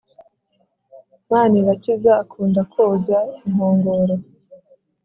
manirakiza 1.29 2.11
akunda 2.23 2.61
kwoza 2.71 3.17
inkongoro 3.45 4.15